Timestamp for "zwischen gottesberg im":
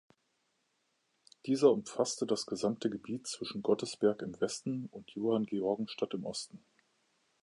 3.27-4.41